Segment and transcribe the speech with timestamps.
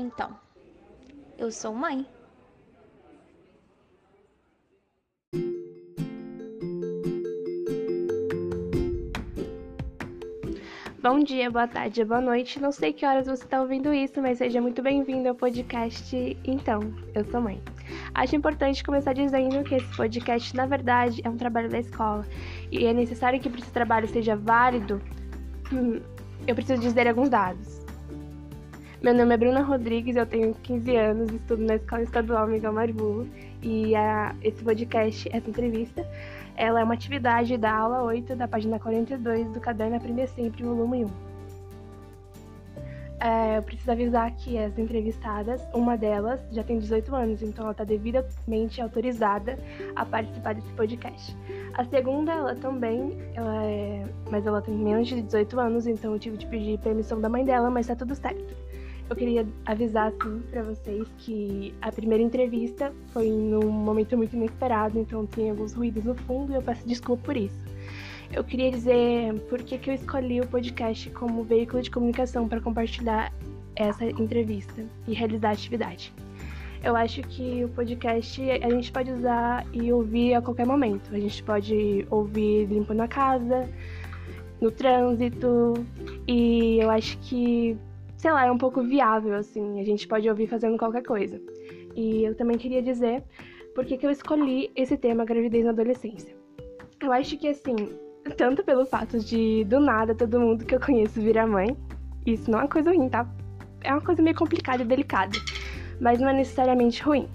[0.00, 0.30] Então,
[1.36, 2.06] eu sou mãe.
[11.02, 12.60] Bom dia, boa tarde, boa noite.
[12.60, 16.94] Não sei que horas você está ouvindo isso, mas seja muito bem-vindo ao podcast Então,
[17.12, 17.60] eu sou mãe.
[18.14, 22.24] Acho importante começar dizendo que esse podcast, na verdade, é um trabalho da escola
[22.70, 25.02] e é necessário que esse trabalho seja válido,
[25.72, 26.00] hum,
[26.46, 27.87] eu preciso dizer alguns dados.
[29.00, 33.28] Meu nome é Bruna Rodrigues, eu tenho 15 anos, estudo na Escola Estadual Miguel Marbulo
[33.62, 36.04] e a, esse podcast, essa entrevista,
[36.56, 41.04] ela é uma atividade da aula 8 da página 42 do caderno Aprender Sempre, volume
[41.04, 41.10] 1.
[43.20, 47.72] É, eu preciso avisar que as entrevistadas, uma delas já tem 18 anos, então ela
[47.72, 49.60] está devidamente autorizada
[49.94, 51.36] a participar desse podcast.
[51.74, 56.18] A segunda, ela também, ela é, mas ela tem menos de 18 anos, então eu
[56.18, 58.67] tive de pedir permissão da mãe dela, mas tá tudo certo.
[59.08, 64.98] Eu queria avisar assim para vocês que a primeira entrevista foi num momento muito inesperado,
[64.98, 67.64] então tem alguns ruídos no fundo e eu peço desculpa por isso.
[68.30, 72.60] Eu queria dizer por que, que eu escolhi o podcast como veículo de comunicação para
[72.60, 73.32] compartilhar
[73.74, 76.12] essa entrevista e realizar a atividade.
[76.84, 81.14] Eu acho que o podcast a gente pode usar e ouvir a qualquer momento.
[81.14, 83.68] A gente pode ouvir limpando a casa,
[84.60, 85.74] no trânsito,
[86.26, 87.76] e eu acho que
[88.18, 89.80] sei lá, é um pouco viável, assim.
[89.80, 91.40] A gente pode ouvir fazendo qualquer coisa.
[91.96, 93.22] E eu também queria dizer
[93.74, 96.36] por que, eu escolhi esse tema gravidez na adolescência.
[97.00, 97.76] Eu acho que, assim,
[98.36, 101.76] tanto pelo fato de, do nada, todo mundo que eu conheço virar mãe,
[102.26, 103.26] isso não é uma coisa ruim, tá?
[103.82, 105.38] É uma coisa meio complicada e delicada,
[106.00, 107.28] mas não é necessariamente ruim.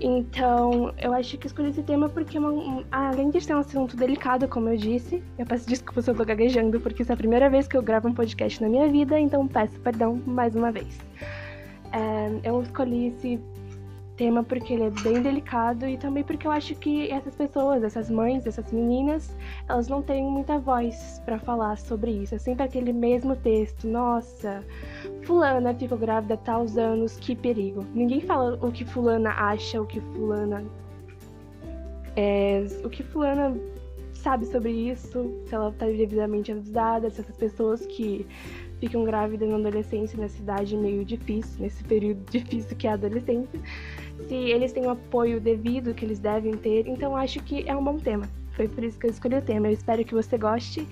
[0.00, 4.48] Então, eu acho que escolhi esse tema porque, uma, além de ser um assunto delicado,
[4.48, 7.48] como eu disse, eu peço desculpa se eu tô gaguejando, porque isso é a primeira
[7.48, 10.98] vez que eu gravo um podcast na minha vida, então peço perdão mais uma vez.
[11.92, 13.40] É, eu escolhi esse
[14.16, 18.10] tema porque ele é bem delicado e também porque eu acho que essas pessoas, essas
[18.10, 19.34] mães, essas meninas,
[19.68, 22.34] elas não têm muita voz para falar sobre isso.
[22.34, 23.86] É sempre aquele mesmo texto.
[23.86, 24.64] Nossa,
[25.24, 27.84] fulana ficou grávida há taus anos, que perigo.
[27.94, 30.64] Ninguém fala o que fulana acha, o que fulana
[32.16, 33.56] é, o que fulana
[34.12, 38.26] sabe sobre isso, se ela está devidamente avisada, se essas pessoas que
[38.80, 43.60] ficam grávidas na adolescência, nessa idade meio difícil, nesse período difícil que é a adolescência,
[44.26, 46.86] se eles têm o apoio devido que eles devem ter.
[46.86, 48.28] Então acho que é um bom tema.
[48.54, 49.66] Foi por isso que eu escolhi o tema.
[49.68, 50.86] Eu espero que você goste.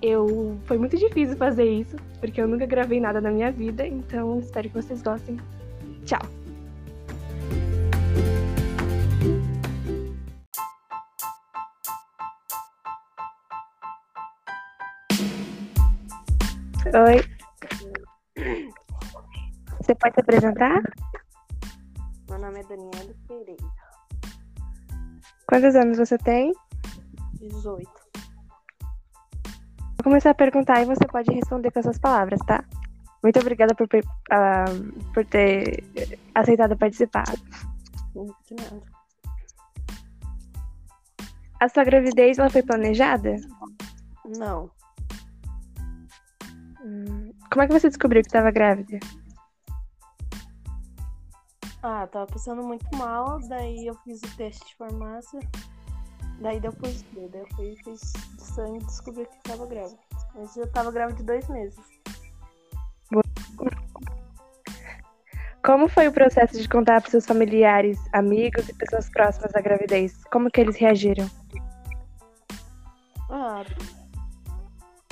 [0.00, 4.38] Eu foi muito difícil fazer isso, porque eu nunca gravei nada na minha vida, então
[4.38, 5.38] espero que vocês gostem.
[6.04, 6.22] Tchau.
[16.94, 17.20] Oi.
[19.80, 20.82] Você pode se apresentar?
[22.30, 23.64] Meu nome é Daniela Pereira.
[25.46, 26.52] Quantos anos você tem?
[27.40, 27.90] 18.
[29.96, 32.64] Vou começar a perguntar e você pode responder com as suas palavras, tá?
[33.22, 35.84] Muito obrigada por, uh, por ter
[36.34, 37.26] aceitado participar.
[38.14, 38.82] De nada.
[41.60, 43.36] A sua gravidez ela foi planejada?
[44.36, 44.70] Não.
[46.84, 48.98] Hum, como é que você descobriu que estava grávida?
[51.82, 55.40] Ah, tava passando muito mal, daí eu fiz o teste de farmácia,
[56.40, 59.98] daí deu positivo, daí eu fui, fiz sangue e descobri que tava grávida.
[60.34, 61.78] Mas eu tava grávida de dois meses.
[65.64, 70.24] Como foi o processo de contar para seus familiares, amigos e pessoas próximas da gravidez?
[70.32, 71.28] Como que eles reagiram?
[73.28, 73.64] Ah,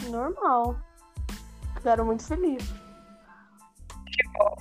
[0.08, 0.76] normal.
[1.75, 2.72] Ficaram muito felizes.
[4.12, 4.56] Que bom.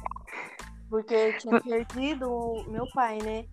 [0.90, 3.46] Porque eu tinha perdido o meu pai, né?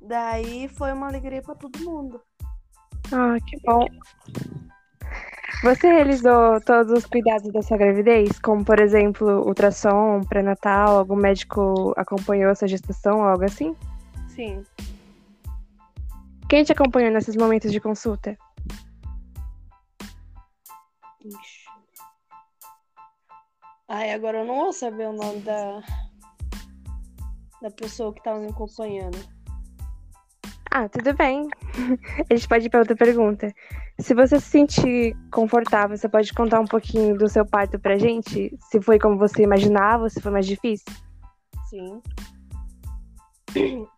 [0.00, 2.20] Daí foi uma alegria para todo mundo.
[3.12, 3.86] Ah, que bom.
[5.62, 8.38] Você realizou todos os cuidados da sua gravidez?
[8.38, 10.98] Como, por exemplo, ultrassom, pré-natal?
[10.98, 13.74] Algum médico acompanhou a sua gestação, algo assim?
[14.28, 14.64] Sim.
[16.48, 18.38] Quem te acompanhou nesses momentos de consulta?
[21.24, 21.68] Ixi.
[23.88, 25.82] Ai, agora eu não vou saber o nome da,
[27.62, 29.18] da pessoa que tava me acompanhando.
[30.70, 31.48] Ah, tudo bem.
[32.30, 33.52] A gente pode ir para outra pergunta.
[33.98, 38.56] Se você se sentir confortável, você pode contar um pouquinho do seu parto pra gente?
[38.70, 40.86] Se foi como você imaginava, se foi mais difícil?
[41.68, 42.02] Sim.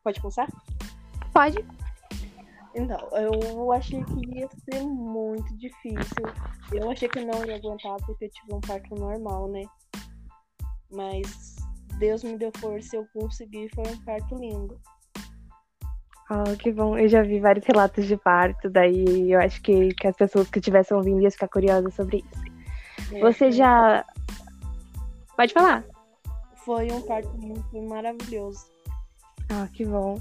[0.04, 0.46] Pode começar?
[1.32, 1.64] Pode.
[2.74, 6.24] Então, eu achei que ia ser muito difícil.
[6.72, 9.62] Eu achei que não ia aguentar porque eu tive um parto normal, né?
[10.92, 11.56] Mas
[11.98, 13.68] Deus me deu força e eu consegui.
[13.74, 14.80] Foi um parto lindo.
[16.30, 16.96] Oh, que bom.
[16.96, 20.60] Eu já vi vários relatos de parto, daí eu acho que, que as pessoas que
[20.60, 23.16] estivessem ouvindo iam ficar curiosas sobre isso.
[23.16, 24.04] É, Você já.
[25.36, 25.84] Pode falar.
[26.64, 27.28] Foi um parto
[27.70, 28.66] foi maravilhoso.
[29.48, 30.16] Ah, que bom.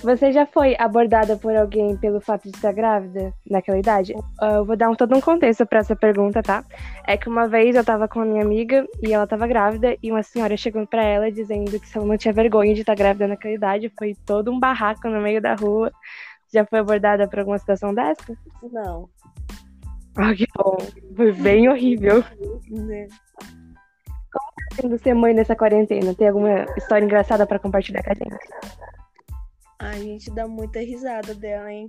[0.00, 4.14] Você já foi abordada por alguém pelo fato de estar grávida naquela idade?
[4.40, 6.64] Ah, Eu vou dar um, todo um contexto para essa pergunta, tá?
[7.06, 10.10] É que uma vez eu tava com a minha amiga e ela tava grávida e
[10.10, 13.28] uma senhora chegou pra ela dizendo que se ela não tinha vergonha de estar grávida
[13.28, 15.92] naquela idade, foi todo um barraco no meio da rua.
[16.52, 18.36] Já foi abordada por alguma situação dessa?
[18.72, 19.08] Não.
[20.16, 20.76] Ah, que bom.
[21.14, 22.24] Foi bem horrível.
[22.70, 23.06] né?
[24.74, 28.48] Sendo ser mãe nessa quarentena, tem alguma história engraçada pra compartilhar com a gente?
[29.82, 31.88] A gente dá muita risada dela, hein?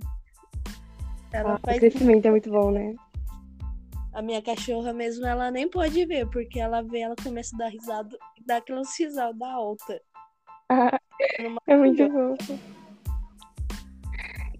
[1.32, 2.96] Ela Ah, o faz crescimento é muito bom, né?
[4.12, 7.68] A minha cachorra mesmo, ela nem pode ver, porque ela vê, ela começa a dar
[7.68, 10.00] risada, dá aquelas risadas alta.
[10.68, 10.98] Ah,
[11.68, 12.36] é muito bom.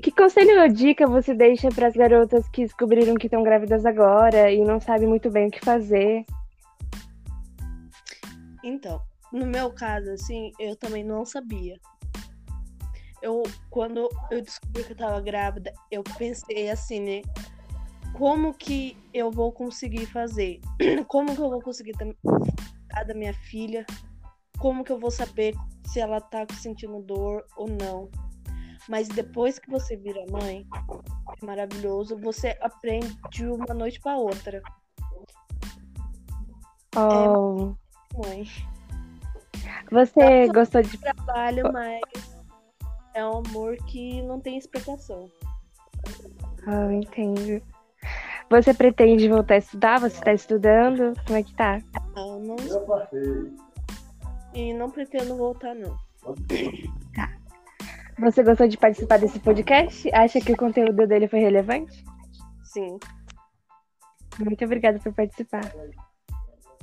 [0.01, 4.53] Que conselho ou dica você deixa para as garotas que descobriram que estão grávidas agora
[4.53, 6.25] e não sabem muito bem o que fazer?
[8.63, 9.01] Então,
[9.33, 11.81] no meu caso, assim, eu também não sabia.
[13.25, 17.23] Eu, quando eu descobri que eu tava grávida, eu pensei assim, né?
[18.12, 20.61] Como que eu vou conseguir fazer?
[21.09, 23.87] Como que eu vou conseguir cuidar da minha filha?
[24.59, 25.55] Como que eu vou saber
[25.87, 28.11] se ela tá sentindo dor ou não?
[28.91, 30.67] Mas depois que você vira mãe,
[31.41, 34.61] é maravilhoso, você aprende de uma noite para outra.
[36.94, 37.75] Oh,
[38.19, 38.47] Mãe.
[39.91, 40.99] você gostou de.
[40.99, 42.34] trabalho, mas
[43.14, 45.31] é um amor que não tem explicação.
[46.66, 47.62] Ah, entendo.
[48.50, 50.00] Você pretende voltar a estudar?
[50.00, 51.14] Você está estudando?
[51.25, 51.78] Como é que tá?
[52.16, 52.56] Eu não
[54.55, 55.96] e não pretendo voltar não.
[58.20, 60.08] Você gostou de participar desse podcast?
[60.14, 62.05] Acha que o conteúdo dele foi relevante?
[62.62, 62.96] Sim.
[64.38, 65.72] Muito obrigada por participar.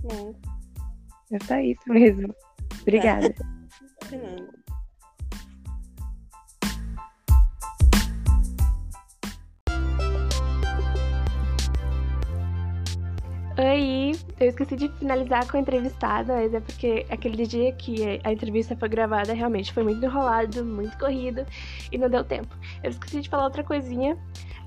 [0.03, 0.35] Não,
[1.31, 2.35] É só isso mesmo.
[2.81, 3.33] Obrigada.
[4.09, 4.19] sei
[13.71, 18.33] Oi, eu esqueci de finalizar com a entrevistada, mas é porque aquele dia que a
[18.33, 21.45] entrevista foi gravada realmente foi muito enrolado, muito corrido
[21.89, 22.53] e não deu tempo.
[22.83, 24.17] Eu esqueci de falar outra coisinha,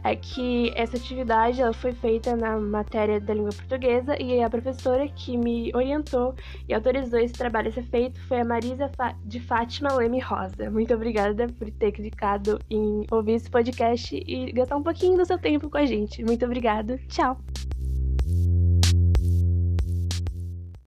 [0.03, 5.07] é que essa atividade ela foi feita na matéria da língua portuguesa e a professora
[5.07, 6.35] que me orientou
[6.67, 8.91] e autorizou esse trabalho a ser feito foi a Marisa
[9.27, 10.71] de Fátima Leme Rosa.
[10.71, 15.39] Muito obrigada por ter clicado em ouvir esse podcast e gastar um pouquinho do seu
[15.39, 16.25] tempo com a gente.
[16.25, 16.99] Muito obrigada.
[17.09, 17.39] Tchau.